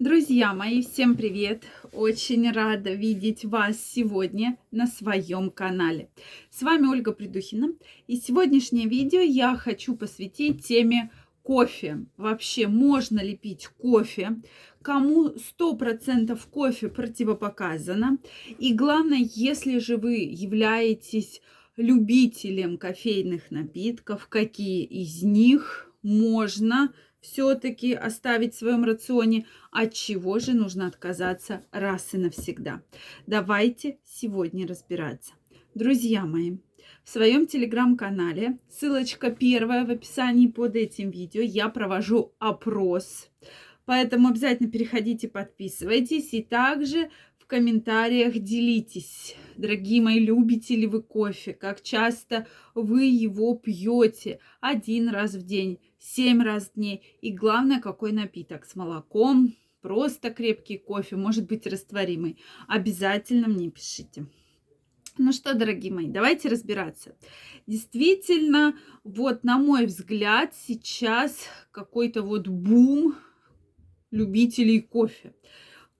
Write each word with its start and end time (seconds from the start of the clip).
Друзья 0.00 0.54
мои, 0.54 0.82
всем 0.82 1.16
привет! 1.16 1.64
Очень 1.92 2.52
рада 2.52 2.92
видеть 2.92 3.44
вас 3.44 3.84
сегодня 3.84 4.56
на 4.70 4.86
своем 4.86 5.50
канале. 5.50 6.08
С 6.50 6.62
вами 6.62 6.86
Ольга 6.86 7.10
Придухина. 7.10 7.72
И 8.06 8.16
сегодняшнее 8.16 8.86
видео 8.86 9.18
я 9.18 9.56
хочу 9.56 9.96
посвятить 9.96 10.64
теме 10.64 11.10
кофе. 11.42 12.06
Вообще, 12.16 12.68
можно 12.68 13.18
ли 13.18 13.36
пить 13.36 13.66
кофе? 13.66 14.40
Кому 14.82 15.30
100% 15.30 16.38
кофе 16.48 16.86
противопоказано? 16.86 18.18
И 18.60 18.74
главное, 18.74 19.28
если 19.34 19.80
же 19.80 19.96
вы 19.96 20.18
являетесь 20.18 21.42
любителем 21.76 22.78
кофейных 22.78 23.50
напитков, 23.50 24.28
какие 24.28 24.84
из 24.84 25.24
них 25.24 25.92
можно 26.04 26.94
все-таки 27.20 27.92
оставить 27.94 28.54
в 28.54 28.58
своем 28.58 28.84
рационе, 28.84 29.46
от 29.70 29.92
чего 29.92 30.38
же 30.38 30.54
нужно 30.54 30.86
отказаться 30.86 31.64
раз 31.72 32.14
и 32.14 32.18
навсегда. 32.18 32.82
Давайте 33.26 33.98
сегодня 34.04 34.66
разбираться. 34.66 35.32
Друзья 35.74 36.24
мои, 36.24 36.58
в 37.04 37.10
своем 37.10 37.46
телеграм-канале, 37.46 38.58
ссылочка 38.68 39.30
первая 39.30 39.84
в 39.84 39.90
описании 39.90 40.46
под 40.46 40.76
этим 40.76 41.10
видео, 41.10 41.42
я 41.42 41.68
провожу 41.68 42.34
опрос. 42.38 43.28
Поэтому 43.84 44.28
обязательно 44.28 44.70
переходите, 44.70 45.28
подписывайтесь. 45.28 46.34
И 46.34 46.42
также 46.42 47.10
комментариях 47.48 48.38
делитесь, 48.38 49.34
дорогие 49.56 50.00
мои, 50.00 50.20
любите 50.20 50.76
ли 50.76 50.86
вы 50.86 51.02
кофе, 51.02 51.52
как 51.52 51.82
часто 51.82 52.46
вы 52.74 53.04
его 53.06 53.56
пьете 53.56 54.38
один 54.60 55.08
раз 55.08 55.34
в 55.34 55.44
день 55.44 55.80
семь 55.98 56.42
раз 56.42 56.70
в 56.74 56.80
день. 56.80 57.02
И 57.20 57.32
главное, 57.32 57.80
какой 57.80 58.12
напиток 58.12 58.64
с 58.64 58.74
молоком, 58.74 59.54
просто 59.80 60.30
крепкий 60.30 60.78
кофе, 60.78 61.16
может 61.16 61.46
быть 61.46 61.66
растворимый. 61.66 62.38
Обязательно 62.66 63.48
мне 63.48 63.70
пишите. 63.70 64.26
Ну 65.20 65.32
что, 65.32 65.54
дорогие 65.54 65.92
мои, 65.92 66.06
давайте 66.06 66.48
разбираться. 66.48 67.16
Действительно, 67.66 68.76
вот 69.02 69.42
на 69.42 69.58
мой 69.58 69.86
взгляд, 69.86 70.54
сейчас 70.54 71.48
какой-то 71.72 72.22
вот 72.22 72.46
бум 72.46 73.16
любителей 74.12 74.80
кофе. 74.80 75.34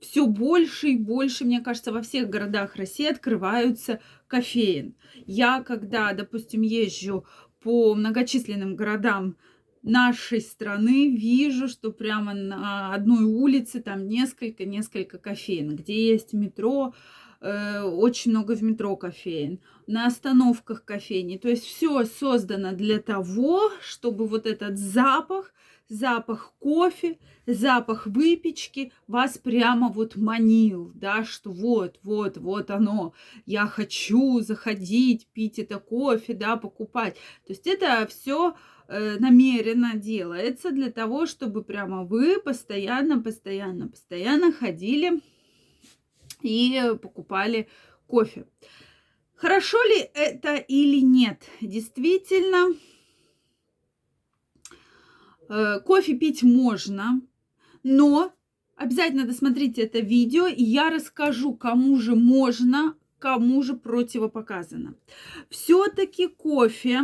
Все 0.00 0.26
больше 0.26 0.90
и 0.90 0.96
больше, 0.96 1.44
мне 1.44 1.60
кажется, 1.60 1.92
во 1.92 2.02
всех 2.02 2.30
городах 2.30 2.76
России 2.76 3.06
открываются 3.06 4.00
кофеин. 4.28 4.94
Я, 5.26 5.62
когда, 5.62 6.12
допустим, 6.12 6.62
езжу 6.62 7.26
по 7.60 7.94
многочисленным 7.94 8.76
городам 8.76 9.36
нашей 9.82 10.40
страны 10.40 11.10
вижу, 11.16 11.68
что 11.68 11.90
прямо 11.90 12.34
на 12.34 12.94
одной 12.94 13.24
улице 13.24 13.80
там 13.80 14.06
несколько-несколько 14.06 15.18
кофеин, 15.18 15.74
где 15.74 16.10
есть 16.10 16.32
метро, 16.32 16.94
э, 17.40 17.80
очень 17.82 18.30
много 18.30 18.54
в 18.54 18.62
метро 18.62 18.96
кофеин, 18.96 19.60
на 19.86 20.06
остановках 20.06 20.84
кофейни. 20.84 21.38
То 21.38 21.48
есть 21.48 21.64
все 21.64 22.04
создано 22.04 22.72
для 22.72 23.00
того, 23.00 23.70
чтобы 23.80 24.26
вот 24.26 24.46
этот 24.46 24.78
запах, 24.78 25.52
запах 25.88 26.54
кофе, 26.58 27.18
запах 27.46 28.06
выпечки 28.06 28.92
вас 29.06 29.38
прямо 29.38 29.88
вот 29.88 30.16
манил, 30.16 30.92
да, 30.94 31.24
что 31.24 31.50
вот, 31.50 31.98
вот, 32.02 32.36
вот 32.36 32.70
оно, 32.70 33.14
я 33.46 33.66
хочу 33.66 34.40
заходить, 34.40 35.26
пить 35.32 35.58
это 35.58 35.78
кофе, 35.78 36.34
да, 36.34 36.56
покупать. 36.56 37.14
То 37.46 37.52
есть 37.52 37.66
это 37.66 38.06
все 38.06 38.54
Э, 38.90 39.18
намеренно 39.18 39.96
делается 39.96 40.70
для 40.70 40.90
того, 40.90 41.26
чтобы 41.26 41.62
прямо 41.62 42.04
вы 42.04 42.40
постоянно, 42.40 43.22
постоянно, 43.22 43.86
постоянно 43.86 44.50
ходили 44.50 45.20
и 46.40 46.94
покупали 47.02 47.68
кофе. 48.06 48.46
Хорошо 49.34 49.76
ли 49.84 50.08
это 50.14 50.56
или 50.56 51.00
нет? 51.02 51.42
Действительно, 51.60 52.74
кофе 55.48 56.14
пить 56.14 56.42
можно, 56.42 57.20
но 57.82 58.32
обязательно 58.76 59.24
досмотрите 59.24 59.82
это 59.82 60.00
видео, 60.00 60.46
и 60.46 60.62
я 60.62 60.90
расскажу, 60.90 61.54
кому 61.54 61.96
же 61.96 62.14
можно, 62.14 62.94
кому 63.18 63.62
же 63.62 63.74
противопоказано. 63.74 64.94
Все-таки 65.50 66.28
кофе 66.28 67.02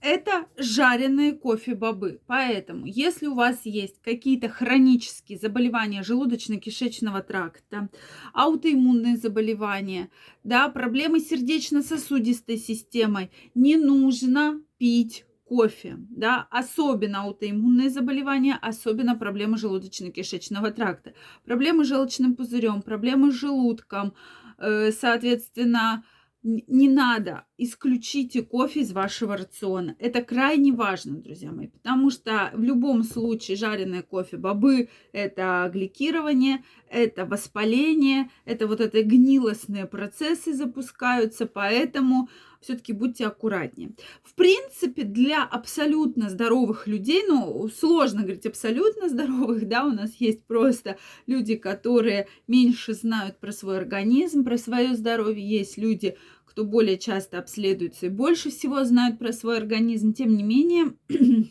это 0.00 0.46
жареные 0.56 1.32
кофе-бобы. 1.32 2.20
Поэтому, 2.26 2.86
если 2.86 3.26
у 3.26 3.34
вас 3.34 3.64
есть 3.64 4.00
какие-то 4.02 4.48
хронические 4.48 5.38
заболевания 5.38 6.02
желудочно-кишечного 6.02 7.22
тракта, 7.22 7.88
аутоиммунные 8.32 9.16
заболевания, 9.16 10.10
да, 10.44 10.68
проблемы 10.68 11.20
сердечно-сосудистой 11.20 12.58
системой, 12.58 13.30
не 13.54 13.76
нужно 13.76 14.60
пить 14.78 15.24
кофе, 15.46 15.96
да, 16.10 16.46
особенно 16.50 17.22
аутоиммунные 17.22 17.88
заболевания, 17.90 18.58
особенно 18.60 19.16
проблемы 19.16 19.56
желудочно-кишечного 19.56 20.72
тракта, 20.72 21.14
проблемы 21.44 21.84
с 21.84 21.88
желчным 21.88 22.36
пузырем, 22.36 22.82
проблемы 22.82 23.32
с 23.32 23.36
желудком, 23.36 24.14
э, 24.58 24.90
соответственно, 24.92 26.04
не 26.42 26.88
надо, 26.88 27.45
исключите 27.58 28.42
кофе 28.42 28.80
из 28.80 28.92
вашего 28.92 29.36
рациона. 29.36 29.96
Это 29.98 30.22
крайне 30.22 30.72
важно, 30.72 31.18
друзья 31.18 31.52
мои, 31.52 31.68
потому 31.68 32.10
что 32.10 32.50
в 32.54 32.62
любом 32.62 33.02
случае 33.02 33.56
жареное 33.56 34.02
кофе 34.02 34.36
бобы– 34.36 34.88
это 35.12 35.70
гликирование, 35.72 36.64
это 36.88 37.24
воспаление, 37.24 38.30
это 38.44 38.66
вот 38.66 38.80
это 38.80 39.02
гнилостные 39.02 39.86
процессы 39.86 40.52
запускаются, 40.52 41.46
поэтому 41.46 42.28
все-таки 42.60 42.92
будьте 42.92 43.26
аккуратнее. 43.26 43.92
В 44.22 44.34
принципе, 44.34 45.04
для 45.04 45.44
абсолютно 45.44 46.28
здоровых 46.28 46.86
людей, 46.86 47.22
ну, 47.26 47.68
сложно 47.68 48.22
говорить 48.22 48.46
абсолютно 48.46 49.08
здоровых, 49.08 49.68
да, 49.68 49.84
у 49.84 49.90
нас 49.90 50.16
есть 50.16 50.44
просто 50.44 50.98
люди, 51.26 51.54
которые 51.54 52.28
меньше 52.48 52.94
знают 52.94 53.38
про 53.38 53.52
свой 53.52 53.78
организм, 53.78 54.44
про 54.44 54.58
свое 54.58 54.94
здоровье, 54.94 55.48
есть 55.48 55.78
люди, 55.78 56.16
кто 56.56 56.64
более 56.64 56.96
часто 56.96 57.38
обследуется 57.38 58.06
и 58.06 58.08
больше 58.08 58.48
всего 58.48 58.82
знают 58.84 59.18
про 59.18 59.34
свой 59.34 59.58
организм. 59.58 60.14
Тем 60.14 60.34
не 60.34 60.42
менее, 60.42 60.94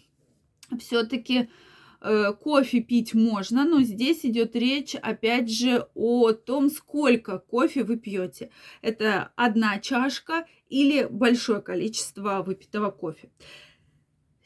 все-таки 0.80 1.48
э, 2.02 2.34
кофе 2.34 2.82
пить 2.82 3.14
можно, 3.14 3.66
но 3.66 3.84
здесь 3.84 4.26
идет 4.26 4.56
речь, 4.56 4.96
опять 4.96 5.52
же, 5.52 5.86
о 5.94 6.32
том, 6.32 6.72
сколько 6.72 7.38
кофе 7.38 7.84
вы 7.84 7.98
пьете. 7.98 8.50
Это 8.82 9.32
одна 9.36 9.78
чашка 9.78 10.48
или 10.70 11.04
большое 11.04 11.62
количество 11.62 12.42
выпитого 12.42 12.90
кофе. 12.90 13.30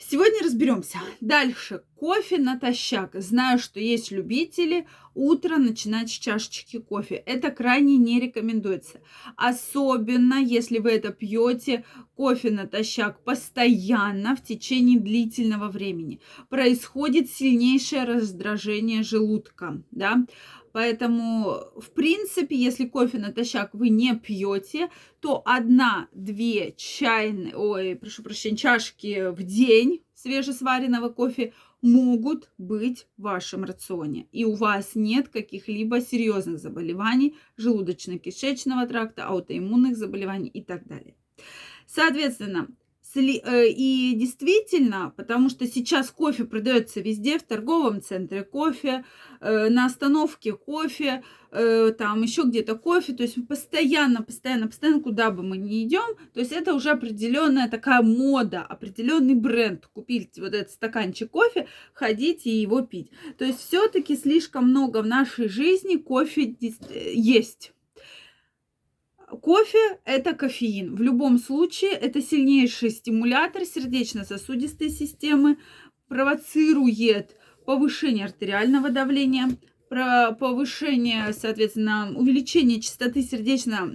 Сегодня 0.01 0.41
разберемся. 0.41 0.99
Дальше. 1.19 1.83
Кофе 1.97 2.37
натощак. 2.37 3.15
Знаю, 3.15 3.59
что 3.59 3.81
есть 3.81 4.11
любители 4.11 4.87
утро 5.13 5.57
начинать 5.57 6.09
с 6.09 6.13
чашечки 6.13 6.79
кофе. 6.79 7.15
Это 7.15 7.51
крайне 7.51 7.97
не 7.97 8.21
рекомендуется. 8.21 9.01
Особенно, 9.35 10.35
если 10.35 10.79
вы 10.79 10.91
это 10.91 11.11
пьете 11.11 11.83
кофе 12.15 12.49
натощак 12.49 13.21
постоянно 13.25 14.37
в 14.37 14.41
течение 14.41 15.01
длительного 15.01 15.67
времени. 15.67 16.21
Происходит 16.47 17.29
сильнейшее 17.29 18.05
раздражение 18.05 19.03
желудка. 19.03 19.83
Да? 19.91 20.25
Поэтому, 20.71 21.61
в 21.75 21.91
принципе, 21.91 22.55
если 22.55 22.85
кофе 22.85 23.17
натощак 23.17 23.73
вы 23.73 23.89
не 23.89 24.15
пьете, 24.15 24.89
то 25.19 25.41
одна-две 25.45 26.73
чайные, 26.77 27.55
ой, 27.55 27.95
прошу 27.95 28.23
прощения, 28.23 28.57
чашки 28.57 29.29
в 29.31 29.43
день 29.43 30.03
свежесваренного 30.13 31.09
кофе 31.09 31.53
могут 31.81 32.49
быть 32.57 33.07
в 33.17 33.23
вашем 33.23 33.63
рационе. 33.63 34.27
И 34.31 34.45
у 34.45 34.53
вас 34.55 34.91
нет 34.95 35.29
каких-либо 35.29 36.01
серьезных 36.01 36.59
заболеваний 36.59 37.35
желудочно-кишечного 37.57 38.87
тракта, 38.87 39.25
аутоиммунных 39.25 39.95
заболеваний 39.95 40.49
и 40.49 40.61
так 40.61 40.85
далее. 40.87 41.15
Соответственно, 41.87 42.67
и 43.15 44.13
действительно, 44.15 45.13
потому 45.17 45.49
что 45.49 45.65
сейчас 45.65 46.11
кофе 46.11 46.45
продается 46.45 46.99
везде, 46.99 47.39
в 47.39 47.43
торговом 47.43 48.01
центре 48.01 48.43
кофе, 48.43 49.03
э, 49.41 49.69
на 49.69 49.85
остановке 49.85 50.53
кофе, 50.53 51.23
э, 51.51 51.91
там 51.97 52.21
еще 52.21 52.43
где-то 52.43 52.75
кофе, 52.75 53.13
то 53.13 53.23
есть 53.23 53.35
постоянно, 53.47 54.21
постоянно, 54.21 54.67
постоянно, 54.67 55.01
куда 55.01 55.31
бы 55.31 55.41
мы 55.41 55.57
ни 55.57 55.83
идем, 55.83 56.15
то 56.33 56.39
есть 56.39 56.51
это 56.51 56.75
уже 56.75 56.91
определенная 56.91 57.67
такая 57.67 58.01
мода, 58.01 58.61
определенный 58.61 59.35
бренд. 59.35 59.87
Купить 59.87 60.37
вот 60.37 60.53
этот 60.53 60.71
стаканчик 60.71 61.31
кофе, 61.31 61.67
ходить 61.93 62.45
и 62.45 62.61
его 62.61 62.81
пить. 62.81 63.09
То 63.37 63.45
есть 63.45 63.59
все-таки 63.59 64.15
слишком 64.15 64.69
много 64.69 65.01
в 65.01 65.07
нашей 65.07 65.49
жизни 65.49 65.95
кофе 65.95 66.55
есть. 66.59 67.73
Кофе– 69.29 69.99
это 70.05 70.33
кофеин. 70.33 70.95
В 70.95 71.01
любом 71.01 71.37
случае, 71.37 71.91
это 71.91 72.21
сильнейший 72.21 72.89
стимулятор 72.89 73.63
сердечно-сосудистой 73.65 74.89
системы, 74.89 75.57
провоцирует 76.07 77.35
повышение 77.65 78.25
артериального 78.25 78.89
давления, 78.89 79.49
про 79.89 80.33
повышение, 80.33 81.33
соответственно, 81.33 82.13
увеличение 82.15 82.79
частоты 82.79 83.23
сердечно 83.23 83.91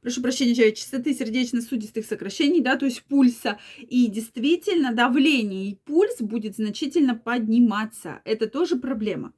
прошу 0.00 0.22
прощения, 0.22 0.72
частоты 0.72 1.12
сердечно-сосудистых 1.12 2.06
сокращений, 2.06 2.60
да, 2.60 2.76
то 2.76 2.86
есть 2.86 3.02
пульса. 3.04 3.58
И 3.78 4.06
действительно 4.06 4.92
давление 4.92 5.70
и 5.70 5.74
пульс 5.74 6.20
будет 6.20 6.56
значительно 6.56 7.14
подниматься. 7.14 8.20
Это 8.24 8.46
тоже 8.46 8.76
проблема. 8.76 9.32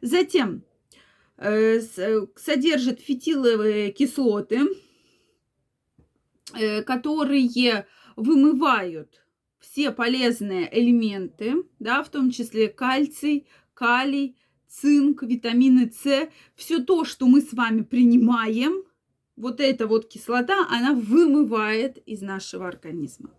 Затем 0.00 0.64
содержит 1.38 3.00
фитиловые 3.00 3.92
кислоты, 3.92 4.60
э, 6.54 6.82
которые 6.82 7.86
вымывают 8.16 9.22
все 9.60 9.90
полезные 9.90 10.68
элементы, 10.72 11.64
да, 11.78 12.02
в 12.02 12.08
том 12.08 12.30
числе 12.30 12.68
кальций, 12.68 13.46
калий, 13.74 14.36
цинк, 14.68 15.22
витамины 15.22 15.90
С, 15.90 16.28
все 16.54 16.78
то, 16.78 17.04
что 17.04 17.26
мы 17.26 17.40
с 17.40 17.52
вами 17.52 17.82
принимаем, 17.82 18.84
вот 19.36 19.60
эта 19.60 19.86
вот 19.86 20.08
кислота, 20.08 20.66
она 20.70 20.92
вымывает 20.94 21.98
из 21.98 22.22
нашего 22.22 22.66
организма. 22.66 23.30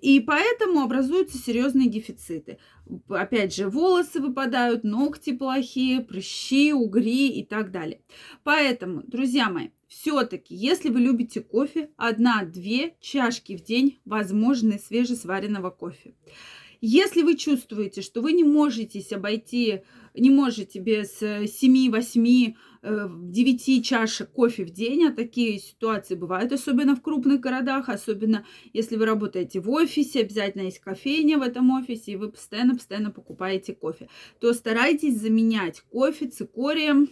И 0.00 0.20
поэтому 0.20 0.80
образуются 0.80 1.38
серьезные 1.38 1.88
дефициты. 1.88 2.58
Опять 3.08 3.54
же, 3.54 3.68
волосы 3.68 4.20
выпадают, 4.20 4.84
ногти 4.84 5.32
плохие, 5.32 6.00
прыщи, 6.00 6.72
угри 6.72 7.28
и 7.28 7.44
так 7.44 7.70
далее. 7.70 8.00
Поэтому, 8.44 9.02
друзья 9.06 9.50
мои, 9.50 9.68
все-таки, 9.88 10.54
если 10.54 10.88
вы 10.88 11.00
любите 11.00 11.40
кофе, 11.40 11.90
одна-две 11.96 12.96
чашки 13.00 13.56
в 13.56 13.62
день 13.62 13.98
возможны 14.04 14.78
свежесваренного 14.78 15.70
кофе. 15.70 16.14
Если 16.88 17.22
вы 17.22 17.34
чувствуете, 17.34 18.00
что 18.00 18.22
вы 18.22 18.30
не 18.30 18.44
можете 18.44 19.02
обойти, 19.12 19.82
не 20.14 20.30
можете 20.30 20.78
без 20.78 21.20
7-8 21.20 22.54
9 22.84 23.68
э, 23.68 23.82
чашек 23.82 24.30
кофе 24.30 24.64
в 24.64 24.70
день, 24.70 25.06
а 25.06 25.12
такие 25.12 25.58
ситуации 25.58 26.14
бывают, 26.14 26.52
особенно 26.52 26.94
в 26.94 27.02
крупных 27.02 27.40
городах, 27.40 27.88
особенно 27.88 28.46
если 28.72 28.94
вы 28.94 29.04
работаете 29.04 29.58
в 29.58 29.68
офисе, 29.68 30.20
обязательно 30.20 30.62
есть 30.62 30.78
кофейня 30.78 31.38
в 31.38 31.42
этом 31.42 31.72
офисе, 31.72 32.12
и 32.12 32.16
вы 32.16 32.30
постоянно-постоянно 32.30 33.10
покупаете 33.10 33.74
кофе, 33.74 34.08
то 34.38 34.52
старайтесь 34.52 35.18
заменять 35.18 35.80
кофе 35.90 36.28
цикорием, 36.28 37.08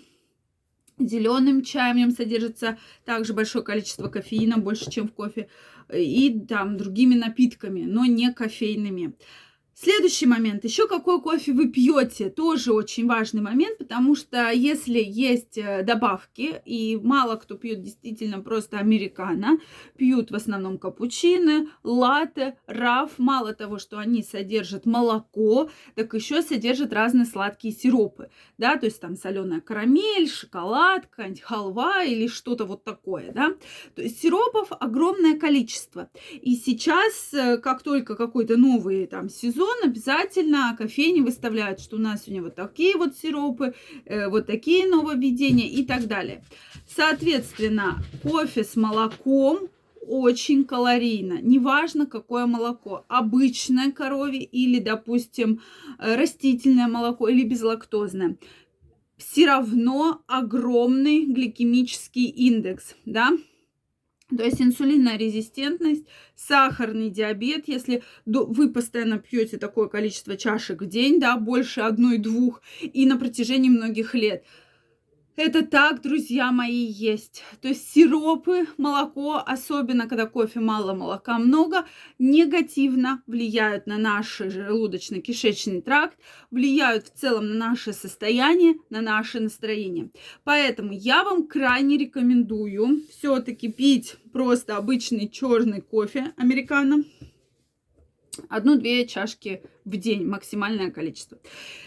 зеленым 1.01 1.63
чаем, 1.63 1.97
нем 1.97 2.11
содержится 2.13 2.79
также 3.05 3.35
большое 3.35 3.65
количество 3.65 4.07
кофеина, 4.09 4.59
больше, 4.59 4.89
чем 4.89 5.09
в 5.09 5.13
кофе, 5.13 5.49
и 5.93 6.39
там 6.49 6.77
другими 6.77 7.17
напитками, 7.17 7.83
но 7.83 8.05
не 8.05 8.33
кофейными. 8.33 9.15
Следующий 9.77 10.27
момент. 10.27 10.63
Еще 10.63 10.87
какой 10.87 11.21
кофе 11.21 11.53
вы 11.53 11.69
пьете, 11.69 12.31
тоже 12.31 12.73
очень 12.73 13.09
важный 13.09 13.43
момент, 13.43 13.79
потому 13.79 14.15
что 14.15 14.51
если 14.53 15.03
есть 15.05 15.59
э, 15.59 15.83
добавки, 15.83 16.63
и 16.65 16.97
мало 17.03 17.35
кто 17.35 17.57
пьет 17.57 17.83
действительно 17.83 18.41
просто 18.41 18.79
американо, 18.79 19.59
пьют 19.97 20.31
в 20.31 20.37
основном 20.37 20.79
капучино, 20.79 21.67
латте, 21.83 22.57
раф, 22.69 23.19
мало 23.19 23.53
того, 23.53 23.79
что 23.79 23.99
они 23.99 24.23
содержат 24.23 24.87
молоко, 24.87 25.69
так 25.97 26.15
еще 26.15 26.43
содержат 26.43 26.93
разные 26.93 27.27
сладкие 27.27 27.75
сиропы, 27.75 28.31
да, 28.59 28.77
то 28.77 28.87
есть 28.87 29.01
там 29.01 29.17
соленая 29.17 29.61
карамель, 29.61 30.29
шоколад, 30.29 31.09
халва 31.43 32.05
или 32.05 32.29
что-то 32.29 32.65
вот 32.65 32.85
такое, 32.85 33.33
да. 33.33 33.55
То 33.97 34.03
есть 34.03 34.21
сиропов 34.21 34.69
огромное 34.71 35.37
количество. 35.37 36.11
И 36.31 36.55
сейчас, 36.55 37.35
э, 37.35 37.59
как 37.59 37.83
только 37.83 38.15
какой-то 38.15 38.57
новый 38.57 39.09
там 39.09 39.29
сезон, 39.29 39.64
сезон 39.65 39.77
обязательно 39.85 40.75
кофейни 40.77 41.21
выставляют, 41.21 41.81
что 41.81 41.97
у 41.97 41.99
нас 41.99 42.25
сегодня 42.25 42.43
вот 42.43 42.55
такие 42.55 42.97
вот 42.97 43.17
сиропы, 43.17 43.75
э, 44.05 44.29
вот 44.29 44.47
такие 44.47 44.87
нововведения 44.87 45.69
и 45.69 45.85
так 45.85 46.07
далее. 46.07 46.43
Соответственно, 46.89 48.03
кофе 48.23 48.65
с 48.65 48.77
молоком 48.77 49.69
очень 50.07 50.65
калорийно. 50.65 51.41
Неважно, 51.41 52.07
какое 52.07 52.47
молоко. 52.47 53.05
Обычное 53.09 53.91
коровье 53.91 54.45
или, 54.45 54.79
допустим, 54.79 55.61
э, 55.99 56.17
растительное 56.17 56.89
молоко 56.89 57.29
или 57.29 57.43
безлактозное. 57.43 58.37
Все 59.17 59.47
равно 59.47 60.23
огромный 60.27 61.25
гликемический 61.25 62.27
индекс, 62.27 62.97
да, 63.07 63.31
то 64.37 64.45
есть 64.45 64.61
инсулинная 64.61 65.17
резистентность, 65.17 66.05
сахарный 66.35 67.11
диабет, 67.11 67.65
если 67.67 68.03
вы 68.27 68.71
постоянно 68.71 69.19
пьете 69.19 69.59
такое 69.59 69.89
количество 69.89 70.37
чашек 70.37 70.83
в 70.83 70.87
день, 70.87 71.21
да, 71.21 71.37
больше 71.37 71.81
одной-двух, 71.81 72.63
и 72.81 73.07
на 73.07 73.17
протяжении 73.17 73.69
многих 73.69 74.15
лет– 74.15 74.45
это 75.37 75.65
так, 75.65 76.01
друзья 76.03 76.53
мои, 76.53 76.85
есть. 76.85 77.43
То 77.61 77.69
есть 77.69 77.93
сиропы, 77.93 78.67
молоко, 78.77 79.43
особенно 79.45 80.09
когда 80.09 80.27
кофе 80.27 80.61
мало, 80.61 80.95
молока 80.95 81.39
много, 81.39 81.87
негативно 82.19 83.23
влияют 83.27 83.87
на 83.87 83.99
наш 83.99 84.41
желудочно-кишечный 84.41 85.83
тракт, 85.83 86.19
влияют 86.51 87.07
в 87.07 87.15
целом 87.19 87.49
на 87.49 87.71
наше 87.71 87.93
состояние, 87.93 88.77
на 88.91 89.01
наше 89.01 89.41
настроение. 89.41 90.11
Поэтому 90.45 90.93
я 90.93 91.25
вам 91.25 91.47
крайне 91.47 91.97
рекомендую 91.97 93.03
все-таки 93.11 93.73
пить 93.73 94.17
просто 94.33 94.77
обычный 94.77 95.29
черный 95.29 95.81
кофе 95.81 96.33
американо. 96.37 97.05
Одну-две 98.49 99.07
чашки 99.07 99.63
в 99.85 99.97
день, 99.97 100.27
максимальное 100.27 100.91
количество. 100.91 101.39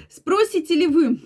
Спросите 0.10 0.76
ли 0.76 0.88
вы, 0.88 1.20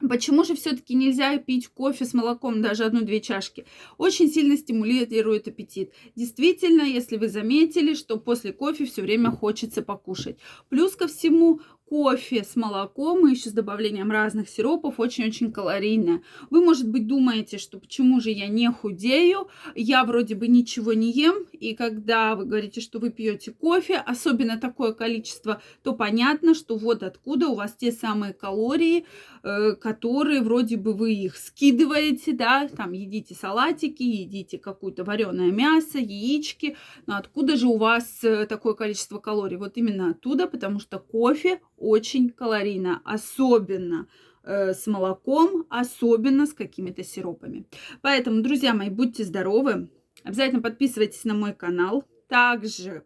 Почему 0.00 0.44
же 0.44 0.54
все-таки 0.54 0.94
нельзя 0.94 1.38
пить 1.38 1.68
кофе 1.68 2.04
с 2.04 2.12
молоком, 2.12 2.60
даже 2.60 2.84
одну-две 2.84 3.20
чашки? 3.20 3.64
Очень 3.96 4.28
сильно 4.30 4.56
стимулирует 4.58 5.48
аппетит. 5.48 5.92
Действительно, 6.14 6.82
если 6.82 7.16
вы 7.16 7.28
заметили, 7.28 7.94
что 7.94 8.18
после 8.18 8.52
кофе 8.52 8.84
все 8.84 9.00
время 9.00 9.30
хочется 9.30 9.80
покушать. 9.80 10.36
Плюс 10.68 10.96
ко 10.96 11.06
всему, 11.06 11.60
кофе 11.88 12.42
с 12.42 12.56
молоком 12.56 13.26
и 13.26 13.30
еще 13.32 13.50
с 13.50 13.52
добавлением 13.52 14.10
разных 14.10 14.48
сиропов 14.48 14.98
очень-очень 14.98 15.52
калорийное. 15.52 16.22
Вы, 16.50 16.64
может 16.64 16.88
быть, 16.88 17.06
думаете, 17.06 17.58
что 17.58 17.78
почему 17.78 18.20
же 18.20 18.30
я 18.30 18.48
не 18.48 18.70
худею, 18.70 19.48
я 19.74 20.04
вроде 20.04 20.34
бы 20.34 20.48
ничего 20.48 20.92
не 20.94 21.12
ем, 21.12 21.46
и 21.52 21.74
когда 21.74 22.34
вы 22.34 22.44
говорите, 22.44 22.80
что 22.80 22.98
вы 22.98 23.10
пьете 23.10 23.52
кофе, 23.52 23.96
особенно 23.96 24.58
такое 24.58 24.92
количество, 24.92 25.62
то 25.82 25.92
понятно, 25.92 26.54
что 26.54 26.76
вот 26.76 27.02
откуда 27.02 27.48
у 27.48 27.54
вас 27.54 27.74
те 27.74 27.92
самые 27.92 28.32
калории, 28.32 29.06
э, 29.42 29.72
которые 29.74 30.42
вроде 30.42 30.76
бы 30.76 30.92
вы 30.92 31.14
их 31.14 31.36
скидываете, 31.36 32.32
да, 32.32 32.68
там 32.68 32.92
едите 32.92 33.34
салатики, 33.34 34.02
едите 34.02 34.58
какое-то 34.58 35.04
вареное 35.04 35.52
мясо, 35.52 35.98
яички, 35.98 36.76
но 37.06 37.16
откуда 37.16 37.56
же 37.56 37.68
у 37.68 37.76
вас 37.76 38.24
э, 38.24 38.46
такое 38.46 38.74
количество 38.74 39.18
калорий? 39.18 39.56
Вот 39.56 39.76
именно 39.76 40.10
оттуда, 40.10 40.48
потому 40.48 40.80
что 40.80 40.98
кофе 40.98 41.60
очень 41.76 42.30
калорийно, 42.30 43.00
особенно 43.04 44.08
э, 44.42 44.74
с 44.74 44.86
молоком, 44.86 45.66
особенно 45.68 46.46
с 46.46 46.52
какими-то 46.52 47.04
сиропами. 47.04 47.66
Поэтому, 48.02 48.42
друзья 48.42 48.74
мои, 48.74 48.90
будьте 48.90 49.24
здоровы. 49.24 49.88
Обязательно 50.24 50.62
подписывайтесь 50.62 51.24
на 51.24 51.34
мой 51.34 51.54
канал. 51.54 52.04
Также, 52.28 53.04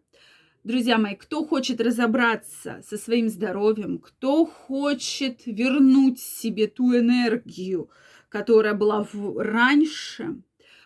друзья 0.63 0.97
мои, 0.97 1.15
кто 1.15 1.45
хочет 1.45 1.81
разобраться 1.81 2.81
со 2.87 2.97
своим 2.97 3.29
здоровьем, 3.29 3.99
кто 3.99 4.45
хочет 4.45 5.45
вернуть 5.45 6.19
себе 6.19 6.67
ту 6.67 6.95
энергию, 6.95 7.89
которая 8.29 8.73
была 8.73 9.07
в... 9.11 9.37
раньше, 9.37 10.41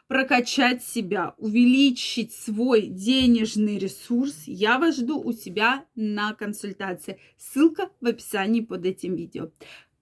прокачать 0.07 0.83
себя, 0.83 1.33
увеличить 1.37 2.33
свой 2.33 2.87
денежный 2.87 3.77
ресурс, 3.77 4.43
я 4.45 4.79
вас 4.79 4.97
жду 4.97 5.21
у 5.21 5.33
себя 5.33 5.85
на 5.95 6.33
консультации. 6.33 7.19
Ссылка 7.37 7.89
в 8.01 8.05
описании 8.05 8.61
под 8.61 8.85
этим 8.85 9.15
видео. 9.15 9.51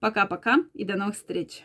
Пока-пока 0.00 0.58
и 0.74 0.84
до 0.84 0.96
новых 0.96 1.16
встреч! 1.16 1.64